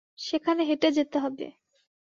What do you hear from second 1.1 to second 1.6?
হবে।